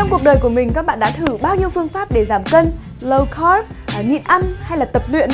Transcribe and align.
Trong 0.00 0.10
cuộc 0.10 0.24
đời 0.24 0.36
của 0.42 0.48
mình 0.48 0.72
các 0.74 0.86
bạn 0.86 0.98
đã 0.98 1.10
thử 1.10 1.36
bao 1.36 1.56
nhiêu 1.56 1.70
phương 1.70 1.88
pháp 1.88 2.12
để 2.12 2.24
giảm 2.24 2.44
cân, 2.44 2.72
low 3.00 3.24
carb, 3.24 3.66
à, 3.86 4.02
nhịn 4.02 4.22
ăn 4.24 4.42
hay 4.60 4.78
là 4.78 4.84
tập 4.84 5.02
luyện? 5.10 5.30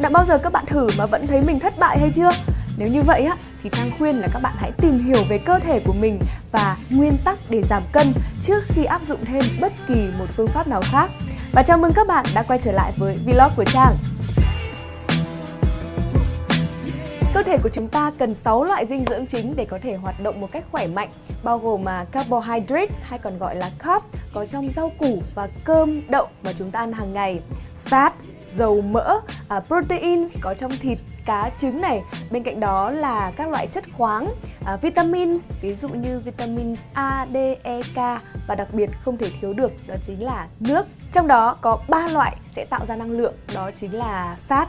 Đã 0.00 0.10
bao 0.10 0.24
giờ 0.24 0.38
các 0.38 0.52
bạn 0.52 0.66
thử 0.66 0.88
mà 0.98 1.06
vẫn 1.06 1.26
thấy 1.26 1.40
mình 1.40 1.60
thất 1.60 1.78
bại 1.78 1.98
hay 1.98 2.10
chưa? 2.14 2.30
Nếu 2.78 2.88
như 2.88 3.02
vậy 3.02 3.22
á 3.24 3.36
thì 3.62 3.70
Trang 3.72 3.90
khuyên 3.98 4.16
là 4.16 4.28
các 4.32 4.42
bạn 4.42 4.52
hãy 4.56 4.72
tìm 4.72 4.98
hiểu 4.98 5.18
về 5.28 5.38
cơ 5.38 5.58
thể 5.58 5.80
của 5.80 5.92
mình 5.92 6.18
và 6.52 6.76
nguyên 6.90 7.16
tắc 7.24 7.38
để 7.48 7.62
giảm 7.62 7.82
cân 7.92 8.06
trước 8.42 8.62
khi 8.68 8.84
áp 8.84 9.00
dụng 9.06 9.24
thêm 9.24 9.44
bất 9.60 9.72
kỳ 9.88 10.08
một 10.18 10.26
phương 10.36 10.48
pháp 10.48 10.68
nào 10.68 10.82
khác. 10.84 11.10
Và 11.52 11.62
chào 11.62 11.78
mừng 11.78 11.92
các 11.92 12.06
bạn 12.06 12.24
đã 12.34 12.42
quay 12.42 12.58
trở 12.62 12.72
lại 12.72 12.92
với 12.96 13.18
vlog 13.26 13.50
của 13.56 13.64
Trang. 13.64 13.96
Cơ 17.36 17.42
thể 17.42 17.58
của 17.58 17.68
chúng 17.68 17.88
ta 17.88 18.12
cần 18.18 18.34
6 18.34 18.64
loại 18.64 18.86
dinh 18.86 19.04
dưỡng 19.04 19.26
chính 19.26 19.56
để 19.56 19.64
có 19.64 19.78
thể 19.82 19.94
hoạt 19.94 20.20
động 20.20 20.40
một 20.40 20.52
cách 20.52 20.64
khỏe 20.70 20.86
mạnh, 20.86 21.08
bao 21.44 21.58
gồm 21.58 21.84
mà 21.84 22.04
carbohydrates 22.04 23.02
hay 23.02 23.18
còn 23.18 23.38
gọi 23.38 23.56
là 23.56 23.70
carb 23.78 24.04
có 24.34 24.46
trong 24.46 24.70
rau 24.70 24.92
củ 24.98 25.22
và 25.34 25.48
cơm, 25.64 26.00
đậu 26.08 26.28
mà 26.42 26.52
chúng 26.58 26.70
ta 26.70 26.78
ăn 26.78 26.92
hàng 26.92 27.12
ngày, 27.12 27.40
fat, 27.84 28.10
dầu 28.50 28.80
mỡ, 28.80 29.20
à, 29.48 29.60
proteins 29.60 30.34
có 30.40 30.54
trong 30.54 30.70
thịt, 30.80 30.98
cá, 31.26 31.50
trứng 31.60 31.80
này. 31.80 32.02
Bên 32.30 32.42
cạnh 32.42 32.60
đó 32.60 32.90
là 32.90 33.32
các 33.36 33.48
loại 33.48 33.66
chất 33.66 33.84
khoáng, 33.92 34.28
à, 34.64 34.76
vitamins, 34.76 35.50
ví 35.60 35.74
dụ 35.74 35.88
như 35.88 36.20
vitamins 36.20 36.80
A, 36.94 37.26
D, 37.32 37.36
E, 37.62 37.82
K 37.82 37.96
và 38.46 38.54
đặc 38.54 38.68
biệt 38.72 38.90
không 39.04 39.16
thể 39.16 39.30
thiếu 39.40 39.52
được 39.52 39.72
đó 39.86 39.94
chính 40.06 40.24
là 40.24 40.48
nước. 40.60 40.86
Trong 41.12 41.26
đó 41.26 41.56
có 41.60 41.78
3 41.88 42.08
loại 42.08 42.36
sẽ 42.54 42.64
tạo 42.70 42.86
ra 42.86 42.96
năng 42.96 43.10
lượng, 43.10 43.34
đó 43.54 43.70
chính 43.80 43.94
là 43.94 44.36
fat, 44.48 44.66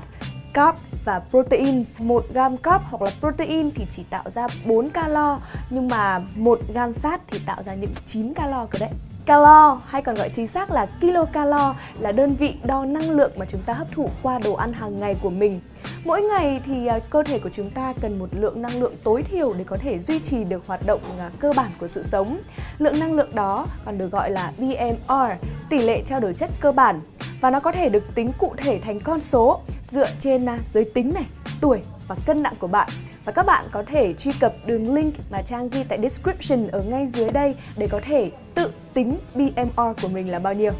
carb 0.53 0.75
và 1.07 1.21
protein. 1.29 1.83
1 1.99 2.25
gram 2.33 2.57
carb 2.57 2.83
hoặc 2.89 3.01
là 3.01 3.11
protein 3.19 3.71
thì 3.71 3.85
chỉ 3.95 4.03
tạo 4.09 4.29
ra 4.29 4.47
4 4.65 4.89
calo 4.89 5.39
nhưng 5.69 5.87
mà 5.87 6.19
1 6.35 6.59
gram 6.73 6.93
fat 7.01 7.17
thì 7.27 7.39
tạo 7.45 7.63
ra 7.63 7.73
những 7.73 7.93
9 8.07 8.33
calo 8.33 8.67
cơ 8.71 8.79
đấy. 8.79 8.89
Calo 9.25 9.81
hay 9.87 10.01
còn 10.01 10.15
gọi 10.15 10.29
chính 10.29 10.47
xác 10.47 10.71
là 10.71 10.85
kilocalo 11.01 11.75
là 11.99 12.11
đơn 12.11 12.35
vị 12.35 12.55
đo 12.63 12.85
năng 12.85 13.11
lượng 13.11 13.31
mà 13.37 13.45
chúng 13.45 13.61
ta 13.61 13.73
hấp 13.73 13.91
thụ 13.91 14.09
qua 14.21 14.39
đồ 14.39 14.53
ăn 14.53 14.73
hàng 14.73 14.99
ngày 14.99 15.15
của 15.21 15.29
mình. 15.29 15.59
Mỗi 16.05 16.21
ngày 16.21 16.61
thì 16.65 16.87
à, 16.87 16.99
cơ 17.09 17.23
thể 17.23 17.39
của 17.39 17.49
chúng 17.49 17.69
ta 17.69 17.93
cần 18.01 18.19
một 18.19 18.29
lượng 18.31 18.61
năng 18.61 18.79
lượng 18.79 18.93
tối 19.03 19.23
thiểu 19.23 19.53
để 19.53 19.63
có 19.63 19.77
thể 19.77 19.99
duy 19.99 20.19
trì 20.19 20.43
được 20.43 20.67
hoạt 20.67 20.79
động 20.85 21.01
à, 21.19 21.31
cơ 21.39 21.53
bản 21.55 21.71
của 21.79 21.87
sự 21.87 22.03
sống. 22.03 22.37
Lượng 22.77 22.99
năng 22.99 23.13
lượng 23.13 23.35
đó 23.35 23.67
còn 23.85 23.97
được 23.97 24.11
gọi 24.11 24.31
là 24.31 24.51
BMR, 24.57 25.47
tỷ 25.69 25.79
lệ 25.79 26.01
trao 26.05 26.19
đổi 26.19 26.33
chất 26.33 26.49
cơ 26.59 26.71
bản 26.71 27.01
và 27.41 27.49
nó 27.49 27.59
có 27.59 27.71
thể 27.71 27.89
được 27.89 28.15
tính 28.15 28.31
cụ 28.37 28.53
thể 28.57 28.79
thành 28.83 28.99
con 28.99 29.21
số 29.21 29.61
dựa 29.91 30.07
trên 30.19 30.45
à, 30.45 30.59
giới 30.73 30.85
tính 30.85 31.13
này, 31.13 31.25
tuổi 31.61 31.81
và 32.07 32.15
cân 32.25 32.43
nặng 32.43 32.53
của 32.59 32.67
bạn. 32.67 32.89
Và 33.25 33.31
các 33.31 33.45
bạn 33.45 33.65
có 33.71 33.83
thể 33.83 34.13
truy 34.13 34.31
cập 34.39 34.53
đường 34.65 34.93
link 34.93 35.13
mà 35.31 35.41
Trang 35.41 35.69
ghi 35.69 35.83
tại 35.83 35.99
description 36.01 36.67
ở 36.67 36.81
ngay 36.81 37.07
dưới 37.07 37.29
đây 37.29 37.55
để 37.77 37.87
có 37.87 37.99
thể 38.03 38.31
tự 38.53 38.71
tính 38.93 39.17
BMR 39.35 40.01
của 40.01 40.07
mình 40.07 40.31
là 40.31 40.39
bao 40.39 40.53
nhiêu. 40.53 40.71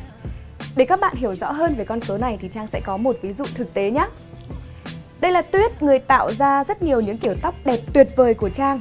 Để 0.76 0.86
các 0.86 1.00
bạn 1.00 1.16
hiểu 1.16 1.36
rõ 1.36 1.52
hơn 1.52 1.76
về 1.76 1.86
con 1.86 2.00
số 2.00 2.18
này 2.18 2.38
thì 2.42 2.50
Trang 2.54 2.68
sẽ 2.68 2.82
có 2.86 2.98
một 2.98 3.16
ví 3.22 3.34
dụ 3.34 3.46
thực 3.56 3.74
tế 3.74 3.92
nhé. 3.92 4.08
Đây 5.20 5.32
là 5.32 5.42
Tuyết, 5.42 5.84
người 5.84 6.00
tạo 6.00 6.32
ra 6.32 6.64
rất 6.64 6.82
nhiều 6.82 7.02
những 7.02 7.18
kiểu 7.18 7.36
tóc 7.42 7.56
đẹp 7.66 7.80
tuyệt 7.94 8.08
vời 8.16 8.34
của 8.34 8.50
Trang. 8.50 8.80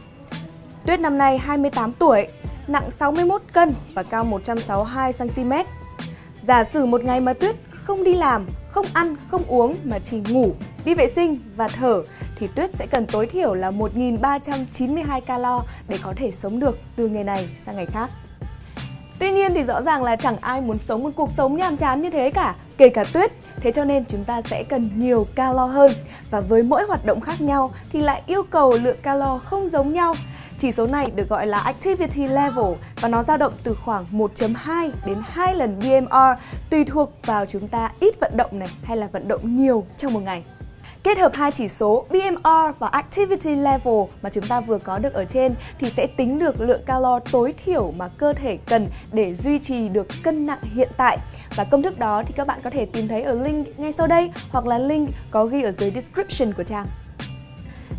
Tuyết 0.87 1.01
năm 1.01 1.19
nay 1.19 1.39
28 1.39 1.93
tuổi, 1.93 2.29
nặng 2.67 2.91
61 2.91 3.43
cân 3.53 3.75
và 3.95 4.03
cao 4.03 4.25
162 4.25 5.13
cm. 5.13 5.53
Giả 6.41 6.65
sử 6.65 6.87
một 6.87 7.05
ngày 7.05 7.21
mà 7.21 7.33
Tuyết 7.33 7.57
không 7.87 8.05
đi 8.05 8.15
làm, 8.15 8.47
không 8.71 8.87
ăn, 8.93 9.17
không 9.31 9.43
uống 9.49 9.77
mà 9.85 9.99
chỉ 9.99 10.21
ngủ, 10.29 10.55
đi 10.85 10.95
vệ 10.95 11.07
sinh 11.07 11.39
và 11.57 11.69
thở 11.69 12.03
thì 12.39 12.47
Tuyết 12.47 12.75
sẽ 12.75 12.87
cần 12.87 13.07
tối 13.07 13.27
thiểu 13.27 13.55
là 13.55 13.71
1.392 13.71 15.21
calo 15.21 15.63
để 15.89 15.99
có 16.03 16.13
thể 16.17 16.31
sống 16.31 16.61
được 16.61 16.79
từ 16.97 17.09
ngày 17.09 17.25
này 17.25 17.49
sang 17.65 17.77
ngày 17.77 17.87
khác. 17.87 18.11
Tuy 19.19 19.31
nhiên 19.31 19.55
thì 19.55 19.63
rõ 19.63 19.83
ràng 19.83 20.03
là 20.03 20.17
chẳng 20.17 20.37
ai 20.41 20.61
muốn 20.61 20.79
sống 20.79 21.03
một 21.03 21.11
cuộc 21.17 21.31
sống 21.31 21.57
nhàm 21.57 21.77
chán 21.77 22.01
như 22.01 22.11
thế 22.11 22.31
cả, 22.31 22.55
kể 22.77 22.89
cả 22.89 23.05
Tuyết. 23.13 23.33
Thế 23.57 23.73
cho 23.73 23.85
nên 23.85 24.05
chúng 24.05 24.25
ta 24.25 24.43
sẽ 24.43 24.63
cần 24.63 24.91
nhiều 24.97 25.27
calo 25.35 25.65
hơn 25.65 25.93
và 26.31 26.41
với 26.41 26.63
mỗi 26.63 26.83
hoạt 26.83 27.07
động 27.07 27.21
khác 27.21 27.41
nhau 27.41 27.71
thì 27.93 28.03
lại 28.03 28.23
yêu 28.27 28.43
cầu 28.43 28.79
lượng 28.83 28.99
calo 29.03 29.39
không 29.39 29.69
giống 29.69 29.93
nhau. 29.93 30.15
Chỉ 30.59 30.73
số 30.73 30.87
này 30.87 31.11
được 31.15 31.29
gọi 31.29 31.47
là 31.47 31.59
Activity 31.59 32.27
Level 32.29 32.73
và 33.01 33.09
nó 33.09 33.23
dao 33.23 33.37
động 33.37 33.53
từ 33.65 33.75
khoảng 33.75 34.07
1.2 34.13 34.91
đến 35.07 35.19
2 35.25 35.55
lần 35.55 35.79
BMR 35.79 36.41
tùy 36.71 36.85
thuộc 36.85 37.13
vào 37.27 37.47
chúng 37.47 37.69
ta 37.69 37.91
ít 38.01 38.21
vận 38.21 38.37
động 38.37 38.59
này 38.59 38.69
hay 38.83 38.97
là 38.97 39.09
vận 39.13 39.29
động 39.29 39.57
nhiều 39.57 39.87
trong 39.97 40.13
một 40.13 40.21
ngày. 40.23 40.43
Kết 41.03 41.19
hợp 41.19 41.33
hai 41.35 41.53
chỉ 41.53 41.69
số 41.69 42.05
BMR 42.11 42.79
và 42.79 42.89
Activity 42.89 43.55
Level 43.55 43.95
mà 44.23 44.31
chúng 44.31 44.45
ta 44.45 44.61
vừa 44.61 44.79
có 44.79 44.99
được 44.99 45.13
ở 45.15 45.25
trên 45.25 45.55
thì 45.79 45.91
sẽ 45.91 46.07
tính 46.07 46.39
được 46.39 46.61
lượng 46.61 46.83
calo 46.87 47.21
tối 47.33 47.55
thiểu 47.65 47.93
mà 47.97 48.09
cơ 48.19 48.33
thể 48.33 48.59
cần 48.67 48.87
để 49.13 49.35
duy 49.35 49.59
trì 49.59 49.89
được 49.89 50.07
cân 50.23 50.47
nặng 50.47 50.63
hiện 50.75 50.89
tại. 50.97 51.19
Và 51.57 51.65
công 51.65 51.83
thức 51.83 51.99
đó 51.99 52.23
thì 52.27 52.35
các 52.37 52.47
bạn 52.47 52.61
có 52.65 52.71
thể 52.71 52.87
tìm 52.87 53.09
thấy 53.09 53.23
ở 53.23 53.43
link 53.43 53.79
ngay 53.79 53.93
sau 53.93 54.07
đây 54.07 54.31
hoặc 54.51 54.67
là 54.67 54.79
link 54.79 55.11
có 55.31 55.45
ghi 55.45 55.63
ở 55.63 55.73
dưới 55.73 55.91
description 55.91 56.53
của 56.53 56.65
Trang. 56.65 56.87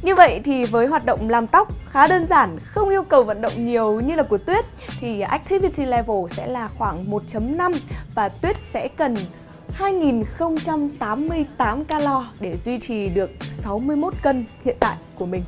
Như 0.01 0.15
vậy 0.15 0.41
thì 0.43 0.65
với 0.65 0.87
hoạt 0.87 1.05
động 1.05 1.29
làm 1.29 1.47
tóc 1.47 1.71
khá 1.89 2.07
đơn 2.07 2.25
giản, 2.25 2.57
không 2.65 2.89
yêu 2.89 3.03
cầu 3.03 3.23
vận 3.23 3.41
động 3.41 3.53
nhiều 3.57 3.99
như 3.99 4.15
là 4.15 4.23
của 4.23 4.37
Tuyết 4.37 4.65
thì 4.99 5.21
activity 5.21 5.85
level 5.85 6.17
sẽ 6.31 6.47
là 6.47 6.67
khoảng 6.67 7.05
1.5 7.05 7.73
và 8.15 8.29
Tuyết 8.29 8.57
sẽ 8.63 8.87
cần 8.87 9.15
2088 9.71 11.85
calo 11.85 12.25
để 12.39 12.57
duy 12.57 12.79
trì 12.79 13.09
được 13.09 13.29
61 13.49 14.13
cân 14.21 14.45
hiện 14.65 14.77
tại 14.79 14.95
của 15.15 15.25
mình. 15.25 15.43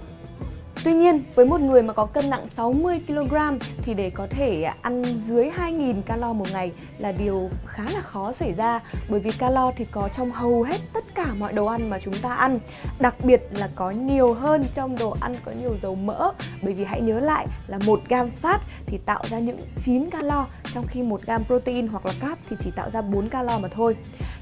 Tuy 0.84 0.94
nhiên, 0.94 1.24
với 1.36 1.46
một 1.46 1.62
người 1.62 1.84
mà 1.84 1.94
có 1.94 2.06
cân 2.06 2.30
nặng 2.30 2.48
60 2.56 3.02
kg 3.08 3.36
thì 3.78 3.94
để 3.94 4.10
có 4.10 4.28
thể 4.30 4.72
ăn 4.82 5.04
dưới 5.04 5.50
2000 5.50 6.02
calo 6.02 6.34
một 6.34 6.46
ngày 6.54 6.72
là 6.98 7.12
điều 7.12 7.50
khá 7.66 7.84
là 7.94 8.02
khó 8.02 8.32
xảy 8.32 8.54
ra 8.54 8.80
bởi 9.10 9.20
vì 9.20 9.32
calo 9.32 9.72
thì 9.76 9.86
có 9.92 10.10
trong 10.16 10.32
hầu 10.32 10.64
hết 10.64 10.78
tất 10.94 11.04
cả 11.16 11.26
mọi 11.40 11.54
đồ 11.54 11.66
ăn 11.66 11.90
mà 11.90 12.00
chúng 12.00 12.14
ta 12.22 12.34
ăn. 12.34 12.60
Đặc 13.00 13.16
biệt 13.24 13.42
là 13.52 13.70
có 13.76 13.92
nhiều 13.92 14.34
hơn 14.34 14.66
trong 14.74 14.98
đồ 14.98 15.18
ăn 15.20 15.36
có 15.46 15.52
nhiều 15.62 15.78
dầu 15.82 15.96
mỡ 15.96 16.32
bởi 16.62 16.74
vì 16.74 16.84
hãy 16.84 17.02
nhớ 17.02 17.20
lại 17.20 17.48
là 17.68 17.80
1 17.86 18.00
gam 18.10 18.30
fat 18.42 18.58
thì 18.86 18.98
tạo 19.06 19.24
ra 19.30 19.40
những 19.40 19.60
9 19.78 20.10
calo 20.10 20.46
trong 20.74 20.86
khi 20.88 21.02
1 21.02 21.22
gam 21.26 21.46
protein 21.46 21.88
hoặc 21.88 22.06
là 22.06 22.14
carb 22.22 22.40
thì 22.50 22.56
chỉ 22.60 22.72
tạo 22.76 22.90
ra 22.90 23.02
4 23.02 23.30
calo 23.30 23.60
mà 23.60 23.68
thôi. 23.68 23.96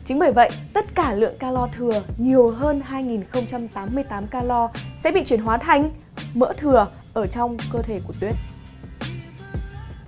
Chính 0.05 0.19
bởi 0.19 0.31
vậy, 0.31 0.49
tất 0.73 0.85
cả 0.95 1.13
lượng 1.13 1.37
calo 1.39 1.67
thừa 1.77 2.01
nhiều 2.17 2.51
hơn 2.51 2.81
2088 2.85 4.27
calo 4.27 4.69
sẽ 4.97 5.11
bị 5.11 5.23
chuyển 5.23 5.41
hóa 5.41 5.57
thành 5.57 5.89
mỡ 6.33 6.53
thừa 6.57 6.87
ở 7.13 7.27
trong 7.27 7.57
cơ 7.71 7.81
thể 7.81 7.99
của 8.07 8.13
Tuyết. 8.19 8.35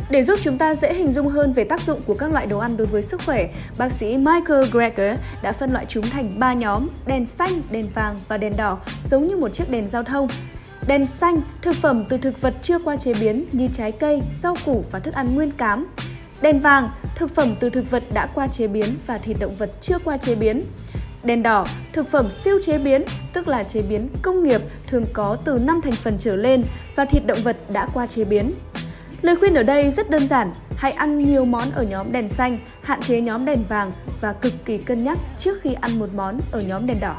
Để 0.10 0.24
giúp 0.24 0.40
chúng 0.44 0.58
ta 0.58 0.76
dễ 0.76 0.94
hình 0.94 1.12
dung 1.12 1.28
hơn 1.28 1.54
về 1.54 1.64
tác 1.64 1.82
dụng 1.82 2.02
của 2.06 2.14
các 2.14 2.32
loại 2.32 2.46
đồ 2.46 2.60
ăn 2.60 2.78
đối 2.78 2.88
với 2.88 3.02
sức 3.02 3.22
khỏe, 3.26 3.50
bác 3.78 3.92
sĩ 3.92 4.18
Michael 4.18 4.66
Greger 4.72 5.20
đã 5.42 5.52
phân 5.52 5.72
loại 5.72 5.86
chúng 5.90 6.06
thành 6.10 6.40
3 6.40 6.54
nhóm, 6.54 6.88
đèn 7.06 7.26
xanh, 7.26 7.62
đèn 7.72 7.90
vàng 7.94 8.20
và 8.28 8.38
đèn 8.38 8.58
đỏ, 8.58 8.78
giống 9.04 9.28
như 9.28 9.38
một 9.38 9.50
chiếc 9.50 9.70
đèn 9.70 9.88
giao 9.88 10.04
thông. 10.04 10.28
Đèn 10.88 11.08
xanh, 11.08 11.42
thực 11.62 11.76
phẩm 11.76 12.06
từ 12.10 12.18
thực 12.18 12.42
vật 12.42 12.54
chưa 12.62 12.80
qua 12.80 12.98
chế 12.98 13.14
biến 13.14 13.46
như 13.52 13.68
trái 13.74 13.92
cây, 13.92 14.22
rau 14.36 14.56
củ 14.66 14.84
và 14.92 15.00
thức 15.00 15.14
ăn 15.14 15.36
nguyên 15.36 15.52
cám. 15.52 15.88
Đèn 16.42 16.60
vàng, 16.60 16.90
thực 17.16 17.36
phẩm 17.36 17.56
từ 17.60 17.70
thực 17.70 17.92
vật 17.92 18.04
đã 18.14 18.26
qua 18.34 18.48
chế 18.48 18.68
biến 18.68 18.86
và 19.08 19.18
thịt 19.18 19.38
động 19.40 19.56
vật 19.56 19.72
chưa 19.82 20.00
qua 20.00 20.18
chế 20.18 20.36
biến 20.36 20.62
đen 21.24 21.44
đỏ, 21.44 21.66
thực 21.94 22.08
phẩm 22.08 22.30
siêu 22.30 22.60
chế 22.62 22.78
biến, 22.78 23.04
tức 23.34 23.48
là 23.48 23.64
chế 23.64 23.82
biến 23.82 24.10
công 24.22 24.44
nghiệp 24.44 24.62
thường 24.88 25.06
có 25.14 25.38
từ 25.46 25.60
5 25.60 25.82
thành 25.82 25.94
phần 25.94 26.18
trở 26.20 26.36
lên 26.36 26.64
và 26.96 27.06
thịt 27.06 27.26
động 27.26 27.40
vật 27.44 27.58
đã 27.74 27.88
qua 27.94 28.08
chế 28.08 28.24
biến. 28.24 28.52
Lời 29.22 29.36
khuyên 29.36 29.54
ở 29.54 29.64
đây 29.64 29.92
rất 29.92 30.10
đơn 30.10 30.28
giản, 30.28 30.52
hãy 30.76 30.92
ăn 30.92 31.26
nhiều 31.26 31.46
món 31.46 31.72
ở 31.72 31.84
nhóm 31.84 32.12
đèn 32.12 32.28
xanh, 32.28 32.58
hạn 32.82 33.02
chế 33.02 33.22
nhóm 33.22 33.46
đèn 33.46 33.64
vàng 33.70 33.92
và 34.22 34.34
cực 34.34 34.54
kỳ 34.66 34.78
cân 34.78 35.04
nhắc 35.04 35.18
trước 35.38 35.62
khi 35.62 35.74
ăn 35.74 36.00
một 36.00 36.10
món 36.16 36.40
ở 36.52 36.62
nhóm 36.62 36.88
đèn 36.88 37.00
đỏ. 37.00 37.16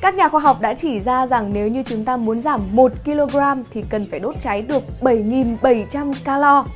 Các 0.00 0.14
nhà 0.14 0.28
khoa 0.28 0.40
học 0.40 0.60
đã 0.60 0.74
chỉ 0.74 1.00
ra 1.00 1.26
rằng 1.26 1.50
nếu 1.52 1.68
như 1.68 1.82
chúng 1.86 2.04
ta 2.04 2.16
muốn 2.16 2.40
giảm 2.40 2.60
1 2.72 2.92
kg 3.04 3.36
thì 3.70 3.84
cần 3.90 4.06
phải 4.10 4.20
đốt 4.20 4.34
cháy 4.40 4.62
được 4.62 4.82
7.700 5.00 6.14
calo. 6.24 6.66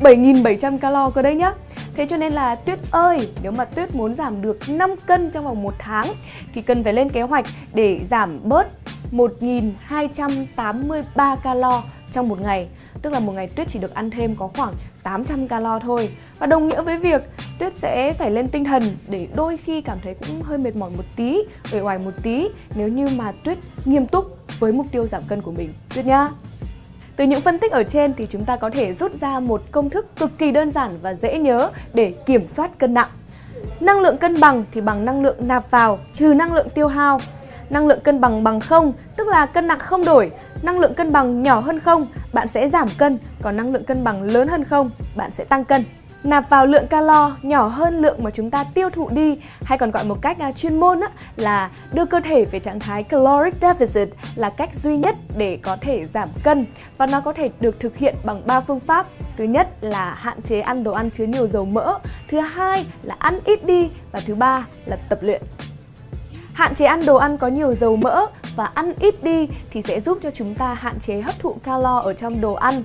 7.700 0.00 0.78
calo 0.78 1.10
cơ 1.10 1.22
đấy 1.22 1.34
nhá. 1.34 1.52
Thế 1.96 2.06
cho 2.10 2.16
nên 2.16 2.32
là 2.32 2.54
Tuyết 2.54 2.78
ơi, 2.90 3.28
nếu 3.42 3.52
mà 3.52 3.64
Tuyết 3.64 3.94
muốn 3.94 4.14
giảm 4.14 4.42
được 4.42 4.58
5 4.68 4.90
cân 5.06 5.30
trong 5.30 5.44
vòng 5.44 5.62
1 5.62 5.74
tháng 5.78 6.06
thì 6.54 6.62
cần 6.62 6.84
phải 6.84 6.92
lên 6.92 7.10
kế 7.10 7.22
hoạch 7.22 7.46
để 7.74 8.00
giảm 8.04 8.38
bớt 8.42 8.68
1.283 9.12 11.36
calo 11.36 11.82
trong 12.12 12.28
một 12.28 12.40
ngày. 12.40 12.68
Tức 13.02 13.10
là 13.10 13.20
một 13.20 13.32
ngày 13.32 13.46
Tuyết 13.46 13.68
chỉ 13.68 13.78
được 13.78 13.94
ăn 13.94 14.10
thêm 14.10 14.36
có 14.36 14.50
khoảng 14.56 14.74
800 15.02 15.48
calo 15.48 15.78
thôi. 15.78 16.10
Và 16.38 16.46
đồng 16.46 16.68
nghĩa 16.68 16.82
với 16.82 16.98
việc 16.98 17.22
Tuyết 17.58 17.76
sẽ 17.76 18.12
phải 18.12 18.30
lên 18.30 18.48
tinh 18.48 18.64
thần 18.64 18.82
để 19.08 19.28
đôi 19.34 19.56
khi 19.56 19.80
cảm 19.80 19.98
thấy 20.02 20.14
cũng 20.14 20.42
hơi 20.42 20.58
mệt 20.58 20.76
mỏi 20.76 20.90
một 20.96 21.04
tí, 21.16 21.38
uể 21.72 21.80
oải 21.80 21.98
một 21.98 22.12
tí 22.22 22.48
nếu 22.74 22.88
như 22.88 23.08
mà 23.16 23.32
Tuyết 23.44 23.58
nghiêm 23.84 24.06
túc 24.06 24.38
với 24.58 24.72
mục 24.72 24.86
tiêu 24.92 25.06
giảm 25.06 25.22
cân 25.28 25.40
của 25.40 25.52
mình. 25.52 25.72
Tuyết 25.94 26.06
nhá. 26.06 26.28
Từ 27.16 27.24
những 27.24 27.40
phân 27.40 27.58
tích 27.58 27.72
ở 27.72 27.82
trên 27.82 28.14
thì 28.14 28.26
chúng 28.26 28.44
ta 28.44 28.56
có 28.56 28.70
thể 28.70 28.92
rút 28.94 29.12
ra 29.12 29.40
một 29.40 29.62
công 29.72 29.90
thức 29.90 30.16
cực 30.16 30.38
kỳ 30.38 30.50
đơn 30.50 30.70
giản 30.70 30.90
và 31.02 31.14
dễ 31.14 31.38
nhớ 31.38 31.70
để 31.94 32.14
kiểm 32.26 32.46
soát 32.46 32.78
cân 32.78 32.94
nặng. 32.94 33.08
Năng 33.80 34.00
lượng 34.00 34.18
cân 34.18 34.40
bằng 34.40 34.64
thì 34.72 34.80
bằng 34.80 35.04
năng 35.04 35.22
lượng 35.22 35.36
nạp 35.48 35.70
vào 35.70 35.98
trừ 36.12 36.34
năng 36.34 36.52
lượng 36.52 36.68
tiêu 36.74 36.88
hao. 36.88 37.20
Năng 37.70 37.86
lượng 37.86 38.00
cân 38.00 38.20
bằng 38.20 38.44
bằng 38.44 38.60
không, 38.60 38.92
tức 39.16 39.28
là 39.28 39.46
cân 39.46 39.66
nặng 39.66 39.78
không 39.78 40.04
đổi. 40.04 40.30
Năng 40.62 40.78
lượng 40.80 40.94
cân 40.94 41.12
bằng 41.12 41.42
nhỏ 41.42 41.60
hơn 41.60 41.80
không, 41.80 42.06
bạn 42.32 42.48
sẽ 42.48 42.68
giảm 42.68 42.88
cân, 42.98 43.18
còn 43.42 43.56
năng 43.56 43.72
lượng 43.72 43.84
cân 43.84 44.04
bằng 44.04 44.22
lớn 44.22 44.48
hơn 44.48 44.64
không, 44.64 44.90
bạn 45.16 45.30
sẽ 45.32 45.44
tăng 45.44 45.64
cân 45.64 45.84
nạp 46.24 46.50
vào 46.50 46.66
lượng 46.66 46.86
calo 46.86 47.36
nhỏ 47.42 47.66
hơn 47.66 48.02
lượng 48.02 48.22
mà 48.22 48.30
chúng 48.30 48.50
ta 48.50 48.64
tiêu 48.74 48.90
thụ 48.90 49.08
đi 49.08 49.38
hay 49.62 49.78
còn 49.78 49.90
gọi 49.90 50.04
một 50.04 50.22
cách 50.22 50.38
à, 50.38 50.52
chuyên 50.52 50.80
môn 50.80 51.00
á, 51.00 51.08
là 51.36 51.70
đưa 51.92 52.04
cơ 52.04 52.20
thể 52.20 52.44
về 52.44 52.60
trạng 52.60 52.80
thái 52.80 53.02
caloric 53.02 53.54
deficit 53.60 54.06
là 54.36 54.50
cách 54.50 54.74
duy 54.74 54.96
nhất 54.96 55.16
để 55.36 55.58
có 55.62 55.76
thể 55.80 56.06
giảm 56.06 56.28
cân. 56.42 56.66
Và 56.98 57.06
nó 57.06 57.20
có 57.20 57.32
thể 57.32 57.50
được 57.60 57.80
thực 57.80 57.96
hiện 57.96 58.14
bằng 58.24 58.42
ba 58.46 58.60
phương 58.60 58.80
pháp. 58.80 59.06
Thứ 59.36 59.44
nhất 59.44 59.68
là 59.80 60.14
hạn 60.14 60.42
chế 60.42 60.60
ăn 60.60 60.84
đồ 60.84 60.92
ăn 60.92 61.10
chứa 61.10 61.24
nhiều 61.24 61.46
dầu 61.46 61.64
mỡ. 61.64 61.98
Thứ 62.30 62.40
hai 62.40 62.86
là 63.02 63.14
ăn 63.18 63.38
ít 63.44 63.66
đi. 63.66 63.90
Và 64.12 64.20
thứ 64.26 64.34
ba 64.34 64.66
là 64.86 64.96
tập 65.08 65.18
luyện. 65.22 65.42
Hạn 66.52 66.74
chế 66.74 66.84
ăn 66.84 67.06
đồ 67.06 67.16
ăn 67.16 67.38
có 67.38 67.48
nhiều 67.48 67.74
dầu 67.74 67.96
mỡ 67.96 68.26
và 68.56 68.64
ăn 68.74 68.92
ít 69.00 69.24
đi 69.24 69.48
thì 69.70 69.82
sẽ 69.82 70.00
giúp 70.00 70.18
cho 70.22 70.30
chúng 70.30 70.54
ta 70.54 70.74
hạn 70.74 70.98
chế 71.00 71.20
hấp 71.20 71.38
thụ 71.38 71.56
calo 71.64 71.98
ở 71.98 72.14
trong 72.14 72.40
đồ 72.40 72.54
ăn. 72.54 72.82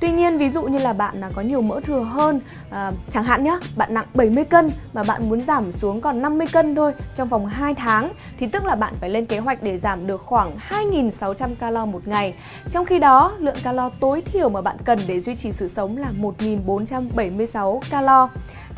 Tuy 0.00 0.10
nhiên 0.10 0.38
ví 0.38 0.50
dụ 0.50 0.62
như 0.62 0.78
là 0.78 0.92
bạn 0.92 1.20
có 1.34 1.42
nhiều 1.42 1.62
mỡ 1.62 1.80
thừa 1.80 2.00
hơn 2.00 2.40
à, 2.70 2.92
Chẳng 3.10 3.24
hạn 3.24 3.44
nhá, 3.44 3.58
bạn 3.76 3.94
nặng 3.94 4.06
70 4.14 4.44
cân 4.44 4.70
mà 4.92 5.02
bạn 5.02 5.28
muốn 5.28 5.40
giảm 5.40 5.72
xuống 5.72 6.00
còn 6.00 6.22
50 6.22 6.46
cân 6.52 6.74
thôi 6.74 6.92
trong 7.16 7.28
vòng 7.28 7.46
2 7.46 7.74
tháng 7.74 8.10
Thì 8.38 8.46
tức 8.46 8.64
là 8.64 8.74
bạn 8.74 8.94
phải 9.00 9.10
lên 9.10 9.26
kế 9.26 9.38
hoạch 9.38 9.62
để 9.62 9.78
giảm 9.78 10.06
được 10.06 10.20
khoảng 10.20 10.52
2.600 10.68 11.54
calo 11.54 11.86
một 11.86 12.08
ngày 12.08 12.34
Trong 12.70 12.86
khi 12.86 12.98
đó, 12.98 13.32
lượng 13.38 13.56
calo 13.62 13.90
tối 14.00 14.20
thiểu 14.20 14.48
mà 14.48 14.60
bạn 14.62 14.76
cần 14.84 14.98
để 15.06 15.20
duy 15.20 15.36
trì 15.36 15.52
sự 15.52 15.68
sống 15.68 15.96
là 15.96 16.12
1.476 16.20 17.80
calo 17.90 18.28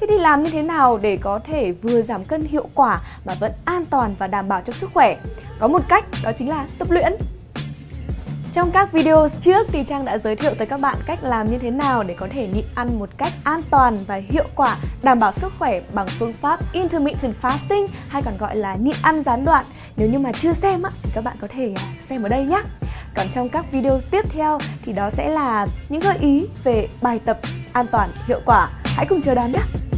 Thế 0.03 0.07
thì 0.11 0.19
làm 0.19 0.43
như 0.43 0.51
thế 0.51 0.63
nào 0.63 0.99
để 1.03 1.17
có 1.17 1.39
thể 1.39 1.73
vừa 1.73 2.03
giảm 2.03 2.25
cân 2.25 2.45
hiệu 2.45 2.69
quả 2.75 3.01
mà 3.25 3.35
vẫn 3.41 3.53
an 3.65 3.85
toàn 3.91 4.15
và 4.19 4.27
đảm 4.27 4.49
bảo 4.49 4.63
cho 4.65 4.73
sức 4.73 4.91
khỏe? 4.95 5.17
Có 5.59 5.69
một 5.69 5.83
cách 5.89 6.05
đó 6.25 6.33
chính 6.39 6.49
là 6.49 6.67
tập 6.79 6.91
luyện. 6.91 7.13
Trong 8.55 8.71
các 8.73 8.93
video 8.93 9.27
trước 9.41 9.67
thì 9.69 9.85
Trang 9.85 10.05
đã 10.05 10.19
giới 10.19 10.37
thiệu 10.37 10.55
tới 10.59 10.67
các 10.67 10.81
bạn 10.81 10.97
cách 11.07 11.19
làm 11.23 11.51
như 11.51 11.59
thế 11.59 11.71
nào 11.71 12.03
để 12.03 12.15
có 12.15 12.29
thể 12.31 12.49
nhịn 12.49 12.65
ăn 12.75 12.99
một 12.99 13.09
cách 13.17 13.33
an 13.45 13.61
toàn 13.71 13.99
và 14.07 14.21
hiệu 14.29 14.45
quả, 14.55 14.77
đảm 15.03 15.19
bảo 15.21 15.33
sức 15.33 15.53
khỏe 15.59 15.81
bằng 15.93 16.07
phương 16.09 16.33
pháp 16.33 16.73
intermittent 16.73 17.35
fasting 17.43 17.87
hay 18.09 18.23
còn 18.23 18.37
gọi 18.39 18.57
là 18.57 18.75
nhịn 18.75 18.97
ăn 19.03 19.23
gián 19.23 19.45
đoạn. 19.45 19.65
Nếu 19.97 20.09
như 20.09 20.19
mà 20.19 20.33
chưa 20.33 20.53
xem 20.53 20.83
thì 21.03 21.11
các 21.15 21.25
bạn 21.25 21.37
có 21.41 21.49
thể 21.51 21.75
à, 21.77 21.83
xem 22.09 22.23
ở 22.23 22.29
đây 22.29 22.45
nhé. 22.45 22.63
Còn 23.15 23.27
trong 23.35 23.49
các 23.49 23.73
video 23.73 24.01
tiếp 24.11 24.25
theo 24.31 24.59
thì 24.85 24.93
đó 24.93 25.11
sẽ 25.11 25.29
là 25.29 25.67
những 25.89 26.01
gợi 26.01 26.19
ý 26.21 26.47
về 26.65 26.89
bài 27.03 27.21
tập 27.25 27.39
an 27.73 27.87
toàn 27.93 28.11
hiệu 28.27 28.41
quả. 28.47 28.69
Hãy 28.85 29.07
cùng 29.07 29.23
chờ 29.23 29.35
đón 29.35 29.53
nhé! 29.53 29.92